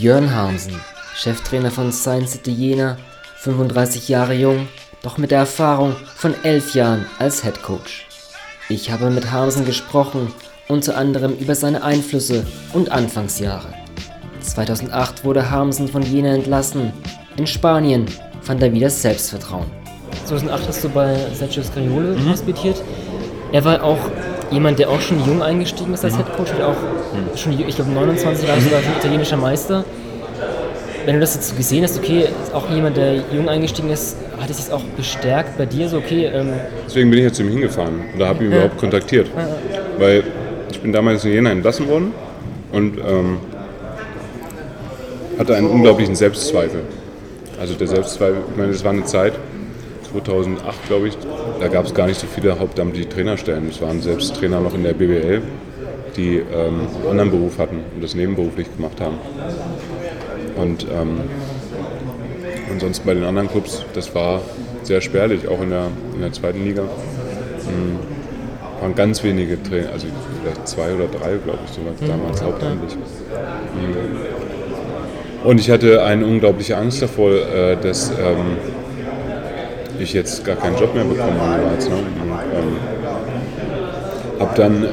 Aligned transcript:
Björn 0.00 0.34
Harmsen, 0.34 0.80
Cheftrainer 1.14 1.70
von 1.70 1.92
Science 1.92 2.32
City 2.32 2.52
Jena, 2.52 2.96
35 3.36 4.08
Jahre 4.08 4.32
jung, 4.32 4.66
doch 5.02 5.18
mit 5.18 5.30
der 5.30 5.40
Erfahrung 5.40 5.94
von 6.16 6.34
elf 6.42 6.72
Jahren 6.72 7.04
als 7.18 7.42
Head 7.42 7.62
Coach. 7.62 8.06
Ich 8.70 8.90
habe 8.90 9.10
mit 9.10 9.30
Harmsen 9.30 9.66
gesprochen, 9.66 10.32
unter 10.68 10.96
anderem 10.96 11.34
über 11.34 11.54
seine 11.54 11.82
Einflüsse 11.82 12.46
und 12.72 12.90
Anfangsjahre. 12.90 13.74
2008 14.40 15.22
wurde 15.26 15.50
Harmsen 15.50 15.86
von 15.86 16.00
Jena 16.00 16.34
entlassen. 16.34 16.94
In 17.36 17.46
Spanien 17.46 18.06
fand 18.40 18.62
er 18.62 18.72
wieder 18.72 18.88
Selbstvertrauen. 18.88 19.70
2008 20.24 20.66
hast 20.66 20.82
du 20.82 20.88
bei 20.88 21.14
Sergio 21.34 21.62
Scariolo 21.62 22.16
mhm. 22.16 22.30
hospitiert. 22.30 22.82
Er 23.52 23.62
war 23.66 23.84
auch 23.84 23.98
jemand, 24.50 24.78
der 24.78 24.90
auch 24.90 25.00
schon 25.00 25.24
jung 25.24 25.42
eingestiegen 25.42 25.94
ist 25.94 26.04
als 26.04 26.14
mhm. 26.14 26.18
Head 26.18 26.36
Coach, 26.36 26.52
auch 26.60 26.74
mhm. 26.74 27.36
schon, 27.36 27.52
ich 27.52 27.74
glaube 27.74 27.90
29 27.90 28.48
war 28.48 28.60
sogar 28.60 28.82
schon 28.82 28.92
italienischer 28.98 29.36
Meister. 29.36 29.84
Wenn 31.06 31.14
du 31.14 31.20
das 31.20 31.34
jetzt 31.34 31.56
gesehen 31.56 31.82
hast, 31.82 31.98
okay, 31.98 32.26
auch 32.52 32.68
jemand, 32.70 32.96
der 32.96 33.16
jung 33.32 33.48
eingestiegen 33.48 33.90
ist, 33.90 34.16
hat 34.40 34.50
es 34.50 34.58
sich 34.58 34.72
auch 34.72 34.82
bestärkt 34.96 35.56
bei 35.56 35.66
dir 35.66 35.88
so, 35.88 35.98
okay? 35.98 36.26
Ähm 36.26 36.52
Deswegen 36.86 37.10
bin 37.10 37.20
ich 37.20 37.24
jetzt 37.24 37.36
zu 37.36 37.42
ihm 37.42 37.50
hingefahren 37.50 38.00
oder 38.14 38.28
habe 38.28 38.44
ihn 38.44 38.50
ja. 38.50 38.58
überhaupt 38.58 38.78
kontaktiert. 38.78 39.28
Ja. 39.28 39.48
Weil 39.98 40.24
ich 40.70 40.80
bin 40.80 40.92
damals 40.92 41.24
in 41.24 41.32
Jena 41.32 41.50
entlassen 41.50 41.88
worden 41.88 42.12
und 42.72 42.98
ähm, 42.98 43.38
hatte 45.38 45.56
einen 45.56 45.68
unglaublichen 45.68 46.14
Selbstzweifel. 46.14 46.82
Also 47.58 47.74
der 47.74 47.88
Selbstzweifel, 47.88 48.42
ich 48.50 48.56
meine, 48.56 48.72
das 48.72 48.84
war 48.84 48.92
eine 48.92 49.04
Zeit, 49.04 49.32
2008 50.12 50.86
glaube 50.86 51.08
ich, 51.08 51.18
da 51.60 51.68
gab 51.68 51.86
es 51.86 51.94
gar 51.94 52.06
nicht 52.06 52.20
so 52.20 52.26
viele 52.26 52.58
hauptamtliche 52.58 53.08
Trainerstellen. 53.08 53.68
Es 53.68 53.80
waren 53.80 54.00
selbst 54.00 54.34
Trainer 54.36 54.60
noch 54.60 54.74
in 54.74 54.82
der 54.82 54.92
BWL, 54.92 55.42
die 56.16 56.36
ähm, 56.36 56.86
einen 57.02 57.10
anderen 57.10 57.30
Beruf 57.30 57.58
hatten 57.58 57.80
und 57.94 58.02
das 58.02 58.14
nebenberuflich 58.14 58.74
gemacht 58.74 59.00
haben. 59.00 59.18
Und 60.56 60.86
ähm, 60.92 61.20
ansonsten 62.70 63.06
bei 63.06 63.14
den 63.14 63.24
anderen 63.24 63.48
Clubs, 63.48 63.84
das 63.94 64.14
war 64.14 64.42
sehr 64.82 65.00
spärlich, 65.00 65.48
auch 65.48 65.60
in 65.62 65.70
der, 65.70 65.86
in 66.14 66.20
der 66.20 66.32
zweiten 66.32 66.64
Liga. 66.64 66.82
Mhm. 66.82 67.98
Waren 68.80 68.94
ganz 68.94 69.22
wenige 69.22 69.62
Trainer, 69.62 69.90
also 69.92 70.06
vielleicht 70.42 70.66
zwei 70.66 70.94
oder 70.94 71.06
drei, 71.06 71.36
glaube 71.36 71.58
ich, 71.66 71.72
sogar 71.72 71.92
damals 72.00 72.42
hauptamtlich. 72.42 72.96
Mhm. 72.96 74.40
Und 75.44 75.60
ich 75.60 75.70
hatte 75.70 76.02
eine 76.02 76.26
unglaubliche 76.26 76.76
Angst 76.76 77.00
davor, 77.00 77.30
äh, 77.32 77.76
dass 77.76 78.10
ähm, 78.10 78.56
ich 80.02 80.12
jetzt 80.12 80.44
gar 80.44 80.56
keinen 80.56 80.76
Job 80.78 80.94
mehr 80.94 81.04
bekommen 81.04 81.40
habe. 81.40 81.62
Ne? 81.62 81.78
Ähm, 82.54 82.76
habe 84.40 84.54
dann 84.56 84.84
äh, 84.84 84.88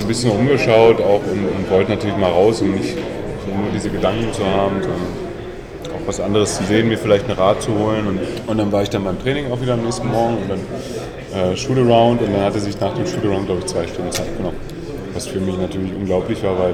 ein 0.00 0.08
bisschen 0.08 0.30
umgeschaut 0.32 1.00
auch 1.00 1.20
und, 1.30 1.46
und, 1.46 1.70
wollte 1.70 1.92
natürlich 1.92 2.16
mal 2.16 2.30
raus, 2.30 2.60
um 2.60 2.72
nicht 2.72 2.96
nur 2.96 3.70
diese 3.72 3.90
Gedanken 3.90 4.32
zu 4.32 4.44
haben, 4.44 4.82
sondern 4.82 5.94
auch 5.94 6.06
was 6.06 6.20
anderes 6.20 6.56
zu 6.56 6.64
sehen, 6.64 6.88
mir 6.88 6.98
vielleicht 6.98 7.28
einen 7.28 7.38
Rat 7.38 7.62
zu 7.62 7.72
holen. 7.78 8.06
Und, 8.06 8.20
und 8.46 8.58
dann 8.58 8.72
war 8.72 8.82
ich 8.82 8.90
dann 8.90 9.04
beim 9.04 9.20
Training 9.22 9.50
auch 9.52 9.60
wieder 9.60 9.74
am 9.74 9.84
nächsten 9.84 10.08
Morgen 10.08 10.38
und 10.38 10.50
dann 10.50 11.52
äh, 11.52 11.56
Shoot-Around 11.56 12.22
und 12.22 12.32
dann 12.32 12.42
hatte 12.42 12.60
sich 12.60 12.78
nach 12.80 12.94
dem 12.94 13.06
Shoot-Around, 13.06 13.46
glaube 13.46 13.60
ich, 13.60 13.66
zwei 13.66 13.86
Stunden 13.86 14.10
Zeit 14.10 14.36
genommen. 14.36 14.56
Was 15.14 15.26
für 15.26 15.40
mich 15.40 15.56
natürlich 15.58 15.92
unglaublich 15.94 16.42
war, 16.42 16.58
weil 16.58 16.70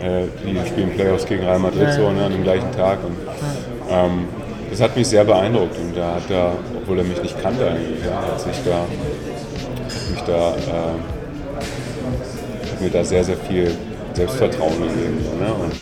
äh, 0.00 0.26
die 0.44 0.68
spielen 0.68 0.90
Playoffs 0.90 1.26
gegen 1.26 1.42
Real 1.42 1.58
Madrid 1.58 1.92
so 1.92 2.10
ne, 2.10 2.24
an 2.24 2.32
dem 2.32 2.42
gleichen 2.42 2.70
Tag. 2.72 2.98
Und, 3.04 3.16
ähm, 3.90 4.28
das 4.70 4.80
hat 4.80 4.96
mich 4.96 5.08
sehr 5.08 5.24
beeindruckt 5.24 5.76
und 5.78 5.96
da 5.96 6.14
hat 6.14 6.30
er, 6.30 6.52
obwohl 6.76 6.98
er 6.98 7.04
mich 7.04 7.22
nicht 7.22 7.40
kannte 7.42 7.76
ja, 8.04 8.22
hat 8.22 8.40
sich 8.40 8.56
da, 8.64 8.78
hat 8.78 10.10
mich 10.10 10.20
da, 10.20 10.54
äh, 10.54 10.94
hat 12.70 12.80
mir 12.80 12.90
da 12.90 13.04
sehr, 13.04 13.24
sehr 13.24 13.36
viel 13.36 13.72
Selbstvertrauen 14.14 14.74
gegeben. 14.74 15.18
Ne? 15.38 15.52
Und 15.52 15.72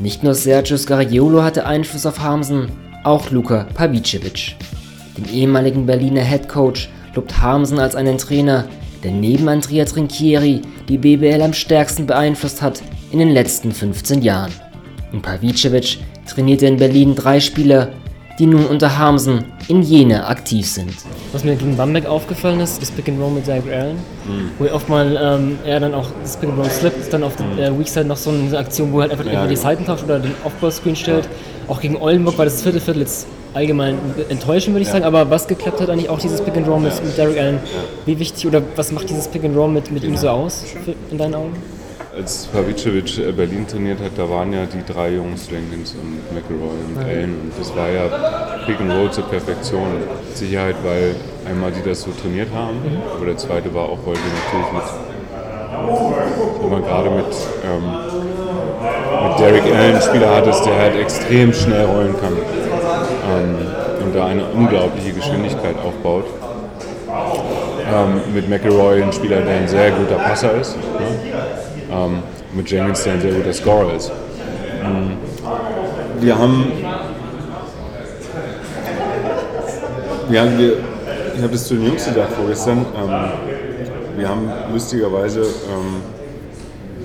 nicht 0.00 0.22
nur 0.22 0.34
Sergio 0.34 0.76
Scariolo 0.76 1.42
hatte 1.42 1.66
Einfluss 1.66 2.06
auf 2.06 2.20
Harmsen, 2.20 2.70
auch 3.04 3.30
Luka 3.30 3.66
Pavicevic. 3.74 4.56
Den 5.16 5.28
ehemaligen 5.32 5.86
Berliner 5.86 6.22
Headcoach 6.22 6.88
lobt 7.14 7.42
Harmsen 7.42 7.78
als 7.78 7.96
einen 7.96 8.18
Trainer, 8.18 8.64
der 9.02 9.10
neben 9.10 9.48
Andrea 9.48 9.84
Trinchieri 9.84 10.62
die 10.88 10.98
BBL 10.98 11.42
am 11.42 11.52
stärksten 11.52 12.06
beeinflusst 12.06 12.62
hat 12.62 12.82
in 13.10 13.18
den 13.18 13.30
letzten 13.30 13.72
15 13.72 14.22
Jahren. 14.22 14.52
Und 15.12 15.22
Pavicevic 15.22 15.98
trainierte 16.26 16.66
in 16.66 16.76
Berlin 16.76 17.14
drei 17.14 17.40
Spieler, 17.40 17.90
die 18.38 18.46
nun 18.46 18.66
unter 18.66 18.98
Harmsen 18.98 19.44
in 19.68 19.82
Jena 19.82 20.28
aktiv 20.28 20.68
sind. 20.68 20.92
Was 21.32 21.44
mir 21.44 21.56
gegen 21.56 21.76
Bamberg 21.76 22.06
aufgefallen 22.06 22.60
ist, 22.60 22.80
ist 22.82 22.94
Pick 22.94 23.08
and 23.08 23.20
Roll 23.20 23.32
mit 23.32 23.46
Derek 23.46 23.70
Allen, 23.72 23.96
mhm. 23.96 24.50
wo 24.58 24.64
oft 24.72 24.88
mal 24.88 25.18
ähm, 25.20 25.58
er 25.64 25.80
dann 25.80 25.94
auch 25.94 26.06
das 26.22 26.36
Pick 26.36 26.48
and 26.48 26.58
Roll 26.58 26.70
slippt, 26.70 27.12
dann 27.12 27.22
auf 27.24 27.36
der 27.36 27.46
mhm. 27.46 27.58
äh, 27.58 27.78
Weak 27.78 27.88
Side 27.88 28.06
noch 28.06 28.16
so 28.16 28.30
eine 28.30 28.56
Aktion, 28.56 28.92
wo 28.92 28.98
er 28.98 29.02
halt 29.02 29.12
einfach 29.12 29.24
ja, 29.26 29.42
die 29.46 29.54
genau. 29.54 29.60
Seiten 29.60 29.84
tauscht 29.84 30.04
oder 30.04 30.20
den 30.20 30.34
Offball-Screen 30.44 30.96
stellt. 30.96 31.24
Ja. 31.24 31.72
Auch 31.72 31.80
gegen 31.80 31.96
Oldenburg 31.96 32.38
war 32.38 32.44
das 32.44 32.62
vierte 32.62 32.80
Viertel 32.80 33.00
jetzt 33.00 33.26
allgemein 33.54 33.98
enttäuschend, 34.28 34.74
würde 34.74 34.82
ich 34.82 34.88
ja. 34.88 34.94
sagen, 34.94 35.04
aber 35.04 35.30
was 35.30 35.48
geklappt 35.48 35.80
hat 35.80 35.90
eigentlich 35.90 36.08
auch 36.08 36.18
dieses 36.18 36.40
Pick 36.40 36.56
and 36.56 36.68
Roll 36.68 36.80
mit, 36.80 36.92
mit 37.04 37.18
Derek 37.18 37.38
Allen. 37.38 37.58
Wie 38.06 38.18
wichtig 38.18 38.46
oder 38.46 38.62
was 38.76 38.92
macht 38.92 39.10
dieses 39.10 39.28
Pick 39.28 39.44
and 39.44 39.56
Roll 39.56 39.68
mit, 39.68 39.90
mit 39.90 40.04
ihm 40.04 40.16
so 40.16 40.28
aus, 40.28 40.64
für, 40.84 40.94
in 41.10 41.18
deinen 41.18 41.34
Augen? 41.34 41.77
Als 42.18 42.46
Pavicevic 42.46 43.18
äh, 43.18 43.32
Berlin 43.32 43.66
trainiert 43.66 44.00
hat, 44.00 44.12
da 44.16 44.28
waren 44.28 44.52
ja 44.52 44.66
die 44.66 44.84
drei 44.92 45.10
Jungs, 45.10 45.48
Jenkins 45.50 45.94
und 45.94 46.18
McElroy 46.34 46.76
und 46.88 46.98
Allen. 46.98 47.40
Und 47.42 47.52
das 47.58 47.74
war 47.76 47.88
ja 47.88 48.08
Pick 48.66 48.80
and 48.80 48.92
Roll 48.92 49.10
zur 49.12 49.24
Perfektion. 49.24 49.86
Sicherheit, 50.34 50.76
weil 50.82 51.14
einmal 51.48 51.70
die 51.70 51.88
das 51.88 52.02
so 52.02 52.10
trainiert 52.10 52.48
haben, 52.54 52.76
mhm. 52.82 53.02
aber 53.14 53.26
der 53.26 53.36
zweite 53.36 53.72
war 53.72 53.84
auch, 53.84 53.98
weil 54.04 54.14
wir 54.14 54.32
natürlich 54.38 54.72
mit, 54.72 54.82
wenn 56.62 56.70
man 56.70 56.82
gerade 56.82 57.10
mit, 57.10 57.26
ähm, 57.64 57.84
mit 59.28 59.38
Derek 59.38 59.62
Allen 59.64 59.94
einen 59.94 60.02
Spieler 60.02 60.34
hattest, 60.34 60.66
der 60.66 60.76
halt 60.76 60.96
extrem 60.96 61.52
schnell 61.52 61.84
rollen 61.86 62.14
kann 62.20 62.32
ähm, 62.34 63.56
und 64.04 64.14
da 64.14 64.26
eine 64.26 64.44
unglaubliche 64.44 65.12
Geschwindigkeit 65.12 65.76
aufbaut. 65.84 66.24
Ähm, 67.90 68.20
mit 68.34 68.48
McElroy 68.50 69.02
ein 69.02 69.12
Spieler, 69.12 69.40
der 69.40 69.56
ein 69.56 69.68
sehr 69.68 69.90
guter 69.92 70.16
Passer 70.16 70.52
ist. 70.60 70.76
Ne? 70.76 71.27
Ähm, 71.90 72.22
mit 72.54 72.70
Jenkins, 72.70 73.04
der 73.04 73.14
ein 73.14 73.20
sehr 73.20 73.32
guter 73.32 73.52
Scorer 73.52 73.94
ist. 73.94 74.10
Ähm, 74.82 75.16
wir 76.20 76.38
haben, 76.38 76.72
haben 80.40 80.58
wir, 80.58 80.72
ich 81.36 81.42
habe 81.42 81.52
das 81.52 81.66
zu 81.66 81.74
den 81.74 81.86
Jungs 81.86 82.04
gesagt 82.04 82.32
vorgestern, 82.32 82.78
ähm, 82.78 83.30
wir 84.16 84.28
haben 84.28 84.50
lustigerweise, 84.72 85.40
ähm, 85.40 86.02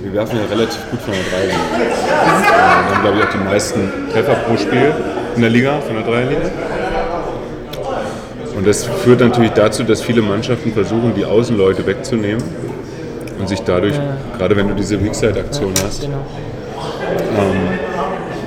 wir 0.02 0.14
werfen 0.14 0.40
ja 0.40 0.46
relativ 0.46 0.90
gut 0.90 1.00
von 1.02 1.14
der 1.14 1.24
Dreierlinie. 1.24 1.94
wir 2.50 2.96
haben, 2.96 3.02
glaube 3.02 3.18
ich, 3.20 3.24
auch 3.24 3.32
die 3.32 3.38
meisten 3.38 3.92
Treffer 4.12 4.34
pro 4.34 4.58
Spiel 4.58 4.94
in 5.36 5.42
der 5.42 5.50
Liga, 5.50 5.80
von 5.82 5.96
der 5.96 6.04
Dreierlinie. 6.04 6.52
Und 8.58 8.68
das 8.68 8.86
führt 8.86 9.20
natürlich 9.20 9.52
dazu, 9.52 9.84
dass 9.84 10.02
viele 10.02 10.22
Mannschaften 10.22 10.74
versuchen, 10.74 11.14
die 11.16 11.26
Außenleute 11.26 11.86
wegzunehmen 11.86 12.44
und 13.44 13.50
sich 13.50 13.59
dadurch, 13.59 13.96
ja. 13.96 14.16
gerade 14.38 14.56
wenn 14.56 14.70
du 14.70 14.74
diese 14.74 15.04
Weakside-Aktion 15.04 15.74
ja, 15.76 15.84
hast, 15.84 16.02
genau. 16.02 16.26
ähm, 17.38 17.78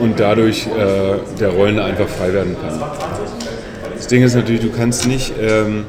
und 0.00 0.18
dadurch 0.18 0.66
äh, 0.66 1.18
der 1.38 1.50
Rollen 1.50 1.78
einfach 1.78 2.08
frei 2.08 2.32
werden 2.32 2.56
kann. 2.58 2.80
Das 3.94 4.06
Ding 4.06 4.22
ist 4.22 4.34
natürlich, 4.34 4.62
du 4.62 4.70
kannst 4.70 5.06
nicht 5.06 5.34
ähm, 5.38 5.84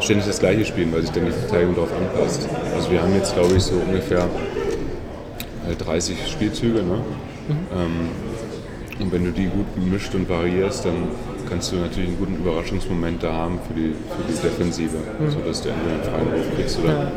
ständig 0.00 0.26
das 0.26 0.40
gleiche 0.40 0.64
spielen, 0.64 0.90
weil 0.90 1.02
sich 1.02 1.10
dann 1.10 1.26
die 1.26 1.32
Verteidigung 1.32 1.74
darauf 1.74 1.90
anpasst. 1.94 2.48
Also 2.74 2.90
wir 2.90 3.02
haben 3.02 3.14
jetzt, 3.14 3.34
glaube 3.34 3.54
ich, 3.54 3.62
so 3.62 3.74
ungefähr 3.74 4.26
30 5.78 6.16
äh, 6.16 6.26
Spielzüge. 6.30 6.78
Ne? 6.78 6.94
Mhm. 7.48 7.54
Ähm, 7.78 8.08
und 9.00 9.12
wenn 9.12 9.24
du 9.24 9.32
die 9.32 9.48
gut 9.48 9.66
mischt 9.76 10.14
und 10.14 10.30
variierst, 10.30 10.86
dann 10.86 11.08
kannst 11.50 11.72
du 11.72 11.76
natürlich 11.76 12.10
einen 12.10 12.18
guten 12.18 12.36
Überraschungsmoment 12.36 13.22
da 13.22 13.32
haben 13.32 13.58
für 13.66 13.74
die, 13.74 13.88
für 13.88 14.22
die 14.28 14.40
Defensive, 14.40 14.96
mhm. 14.96 15.30
sodass 15.30 15.62
du 15.62 15.70
entweder 15.70 15.94
einen 15.94 16.04
freien 16.04 16.32
Wurf 16.32 16.56
kriegst 16.56 16.78
oder 16.78 16.92
ja. 16.92 17.10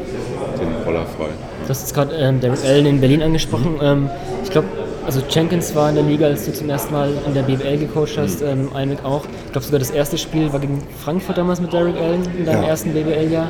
den 0.60 0.84
Roller 0.86 1.06
frei. 1.06 1.30
Du 1.64 1.70
hast 1.70 1.82
jetzt 1.82 1.94
gerade 1.94 2.16
ähm, 2.16 2.42
Derek 2.42 2.66
Allen 2.66 2.86
in 2.88 3.00
Berlin 3.00 3.22
angesprochen. 3.22 3.76
Mhm. 3.76 3.82
Ähm, 3.82 4.10
ich 4.44 4.50
glaube, 4.50 4.68
also 5.06 5.22
Jenkins 5.30 5.76
war 5.76 5.90
in 5.90 5.96
der 5.96 6.04
Liga, 6.04 6.26
als 6.26 6.46
du 6.46 6.54
zum 6.54 6.70
ersten 6.70 6.94
Mal 6.94 7.12
in 7.28 7.34
der 7.34 7.44
BBL 7.44 7.78
gecoacht 7.78 8.18
hast, 8.18 8.42
mhm. 8.42 8.70
ähm, 8.76 8.98
auch. 9.04 9.26
Ich 9.46 9.52
glaube 9.52 9.66
sogar 9.66 9.80
das 9.80 9.92
erste 9.92 10.18
Spiel 10.18 10.52
war 10.52 10.60
gegen 10.60 10.82
Frankfurt 11.04 11.38
damals 11.38 11.62
mit 11.62 11.72
Derek 11.72 11.96
Allen 11.96 12.24
in 12.38 12.46
deinem 12.46 12.64
ja. 12.64 12.70
ersten 12.70 12.94
BBL-Jahr. 12.94 13.50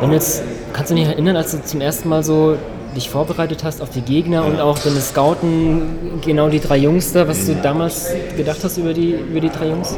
Wenn 0.00 0.12
jetzt, 0.12 0.42
kannst 0.72 0.90
du 0.90 0.94
dich 0.94 1.06
erinnern, 1.06 1.36
als 1.36 1.52
du 1.52 1.62
zum 1.62 1.80
ersten 1.80 2.08
Mal 2.08 2.22
so 2.22 2.56
dich 2.96 3.10
vorbereitet 3.10 3.62
hast 3.62 3.82
auf 3.82 3.90
die 3.90 4.00
Gegner 4.00 4.44
und 4.44 4.58
auch 4.58 4.78
deine 4.78 5.00
Scouten, 5.00 6.20
genau 6.24 6.48
die 6.48 6.60
drei 6.60 6.78
Jungs 6.78 7.12
da, 7.12 7.28
was 7.28 7.46
du 7.46 7.54
damals 7.54 8.08
gedacht 8.36 8.58
hast 8.62 8.78
über 8.78 8.92
die, 8.92 9.12
über 9.12 9.40
die 9.40 9.50
drei 9.50 9.68
Jungs? 9.68 9.96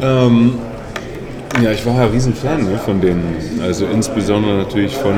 Ähm, 0.00 0.54
ja, 1.62 1.70
ich 1.70 1.84
war 1.84 1.94
ja 1.94 2.06
riesen 2.06 2.34
Fan 2.34 2.64
ne, 2.64 2.78
von 2.78 3.00
denen. 3.00 3.60
Also 3.62 3.86
insbesondere 3.86 4.56
natürlich 4.56 4.96
von 4.96 5.14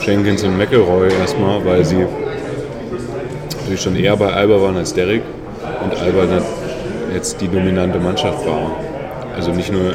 Jenkins 0.00 0.44
und 0.44 0.56
McElroy 0.56 1.12
erstmal, 1.12 1.64
weil 1.64 1.84
sie 1.84 2.06
natürlich 3.58 3.80
schon 3.80 3.96
eher 3.96 4.16
bei 4.16 4.32
Alba 4.32 4.60
waren 4.60 4.76
als 4.76 4.94
Derek 4.94 5.22
und 5.82 5.98
Alba 5.98 6.26
dann 6.26 6.42
jetzt 7.12 7.40
die 7.40 7.48
dominante 7.48 7.98
Mannschaft 7.98 8.46
war. 8.46 8.70
Also 9.34 9.50
nicht 9.50 9.72
nur 9.72 9.94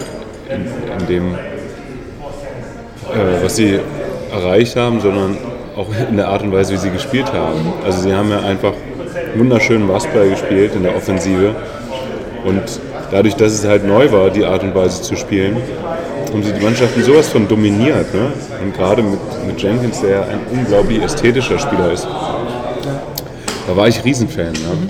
in, 0.49 0.65
in 0.99 1.07
dem, 1.07 1.33
äh, 1.33 3.43
was 3.43 3.55
sie 3.55 3.79
erreicht 4.31 4.75
haben, 4.75 4.99
sondern 4.99 5.37
auch 5.79 5.87
in 6.09 6.17
der 6.17 6.27
Art 6.27 6.41
und 6.43 6.51
Weise, 6.51 6.73
wie 6.73 6.77
sie 6.77 6.89
gespielt 6.89 7.31
haben. 7.31 7.73
Also 7.85 8.01
sie 8.01 8.13
haben 8.13 8.29
ja 8.29 8.41
einfach 8.41 8.73
wunderschönen 9.35 9.87
Basketball 9.87 10.29
gespielt 10.29 10.75
in 10.75 10.83
der 10.83 10.95
Offensive 10.95 11.55
und 12.43 12.63
dadurch, 13.11 13.35
dass 13.35 13.53
es 13.53 13.65
halt 13.65 13.85
neu 13.85 14.11
war, 14.11 14.29
die 14.29 14.43
Art 14.43 14.63
und 14.63 14.75
Weise 14.75 15.01
zu 15.01 15.15
spielen, 15.15 15.57
haben 16.31 16.43
sie 16.43 16.51
die 16.51 16.63
Mannschaften 16.63 17.01
sowas 17.03 17.29
von 17.29 17.47
dominiert. 17.47 18.13
Ne? 18.13 18.31
Und 18.61 18.75
gerade 18.75 19.01
mit, 19.01 19.19
mit 19.47 19.61
Jenkins, 19.61 20.01
der 20.01 20.27
ein 20.27 20.39
unglaublich 20.51 21.01
ästhetischer 21.01 21.57
Spieler 21.57 21.91
ist, 21.93 22.07
da 23.67 23.75
war 23.75 23.87
ich 23.87 24.03
Riesenfan. 24.03 24.51
Ne? 24.51 24.87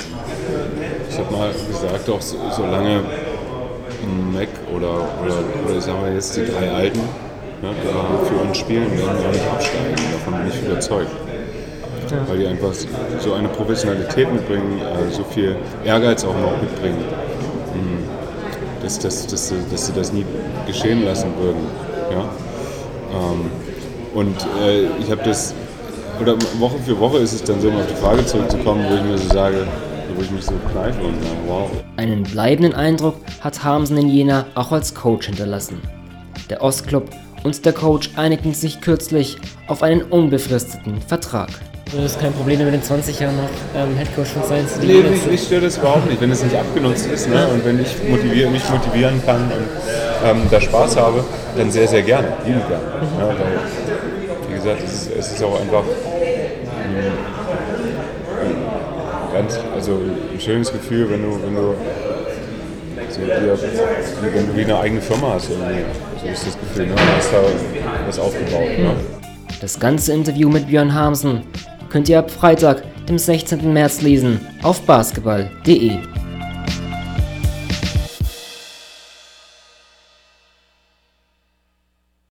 Ich 1.10 1.18
habe 1.20 1.32
mal 1.32 1.52
gesagt, 1.52 2.10
auch 2.10 2.22
so, 2.22 2.38
solange 2.56 3.02
Mac 4.34 4.48
oder, 4.76 4.90
oder, 5.24 5.36
oder 5.70 5.82
sagen 5.82 6.00
wir 6.06 6.14
jetzt 6.14 6.36
die 6.36 6.46
drei 6.46 6.72
Alten 6.72 7.02
ne, 7.62 7.74
für 8.26 8.48
uns 8.48 8.58
spielen, 8.58 8.92
werden 8.98 9.20
wir 9.20 9.28
auch 9.28 9.32
nicht 9.32 9.52
absteigen. 9.52 9.96
Davon 10.14 10.40
bin 10.40 10.48
ich 10.48 10.68
überzeugt. 10.68 11.12
Ja. 12.12 12.28
Weil 12.28 12.40
die 12.40 12.48
einfach 12.48 12.74
so 13.20 13.34
eine 13.34 13.48
Professionalität 13.50 14.32
mitbringen, 14.32 14.82
äh, 14.82 15.12
so 15.14 15.24
viel 15.24 15.56
Ehrgeiz 15.86 16.24
auch 16.24 16.36
noch 16.36 16.60
mitbringen, 16.60 17.04
hm. 17.74 18.04
dass, 18.82 18.98
dass, 18.98 19.28
dass, 19.28 19.54
dass 19.72 19.88
sie 19.88 19.94
das 19.94 20.12
nie 20.12 20.26
geschehen 20.66 21.06
lassen 21.06 21.32
würden. 21.40 21.68
Ja? 22.12 22.30
Ähm, 23.14 23.52
und 24.16 24.36
äh, 24.64 24.86
ich 25.00 25.12
habe 25.12 25.22
das, 25.24 25.54
oder 26.20 26.36
Woche 26.58 26.80
für 26.80 27.00
Woche 27.00 27.18
ist 27.18 27.34
es 27.34 27.44
dann 27.44 27.62
so, 27.62 27.68
um 27.68 27.78
auf 27.78 27.88
die 27.88 27.96
Frage 27.96 28.26
zurückzukommen, 28.26 28.86
wo 28.90 28.96
ich 28.96 29.04
mir 29.04 29.18
so 29.18 29.32
sage, 29.32 29.68
wo 30.16 30.22
ich 30.22 30.32
mich 30.32 30.46
so 30.46 30.54
kneife 30.72 31.00
und 31.02 31.14
sage, 31.22 31.36
wow. 31.48 31.70
Einen 31.98 32.24
bleibenden 32.24 32.74
Eindruck 32.74 33.16
hat 33.42 33.64
Harmsen 33.64 33.98
in 33.98 34.10
Jena 34.10 34.46
auch 34.56 34.72
als 34.72 34.96
Coach 34.96 35.28
hinterlassen. 35.28 35.80
Der 36.50 36.64
Ostclub 36.64 37.10
und 37.44 37.66
der 37.66 37.74
Coach 37.74 38.12
einigten 38.16 38.54
sich 38.54 38.82
kürzlich 38.82 39.38
auf 39.68 39.84
einen 39.84 40.02
unbefristeten 40.02 41.02
Vertrag. 41.02 41.50
Das 41.96 42.12
ist 42.12 42.20
kein 42.20 42.32
Problem, 42.34 42.60
wenn 42.60 42.74
in 42.74 42.84
20 42.84 43.20
Jahren 43.20 43.36
noch 43.38 43.50
ähm, 43.76 43.96
Headcoach 43.96 44.28
von 44.28 44.44
Science 44.44 44.78
Nee, 44.80 45.02
mich, 45.02 45.26
mich 45.26 45.42
stört 45.42 45.64
das 45.64 45.78
überhaupt 45.78 46.08
nicht, 46.08 46.22
wenn 46.22 46.30
es 46.30 46.44
nicht 46.44 46.56
abgenutzt 46.56 47.08
ist 47.08 47.28
ne? 47.28 47.48
und 47.48 47.66
wenn 47.66 47.82
ich 47.82 47.88
motivier, 48.08 48.48
mich 48.52 48.70
motivieren 48.70 49.20
kann 49.26 49.42
und 49.42 49.68
ähm, 50.24 50.42
da 50.52 50.62
Spaß 50.62 50.98
habe, 50.98 51.24
dann 51.58 51.72
sehr, 51.72 51.88
sehr 51.88 52.04
gerne, 52.04 52.28
lieben 52.46 52.62
gerne. 52.68 52.84
Mhm. 53.02 53.20
Ja, 53.20 53.28
weil, 53.30 54.50
wie 54.50 54.54
gesagt, 54.54 54.84
es 54.86 54.94
ist, 54.94 55.12
es 55.18 55.32
ist 55.32 55.44
auch 55.44 55.60
einfach 55.60 55.84
ein, 56.84 57.12
ganz, 59.34 59.60
also 59.74 59.94
ein 59.94 60.40
schönes 60.40 60.72
Gefühl, 60.72 61.10
wenn 61.10 61.24
du, 61.24 61.40
wenn 61.44 61.56
du 61.56 61.74
so 63.12 63.22
wie, 63.22 63.28
wenn 63.28 64.48
du 64.48 64.56
wie 64.56 64.64
eine 64.64 64.80
eigene 64.80 65.02
Firma 65.02 65.34
hast. 65.34 65.50
Irgendwie. 65.50 65.84
So 66.22 66.28
ist 66.28 66.48
das 66.48 66.60
Gefühl, 66.60 66.88
ne? 66.88 66.96
du 66.96 67.02
hast 67.02 67.34
da 67.34 67.42
was 68.08 68.20
aufgebaut. 68.20 68.78
Ne? 68.78 68.96
Das 69.62 69.80
ganze 69.80 70.14
Interview 70.14 70.50
mit 70.50 70.68
Björn 70.68 70.94
Hamsen 70.94 71.42
könnt 71.90 72.08
ihr 72.10 72.20
ab 72.20 72.32
Freitag, 72.32 72.84
dem 73.08 73.18
16. 73.18 73.74
März 73.74 74.02
lesen 74.02 74.40
auf 74.62 74.82
basketball.de. 74.82 75.98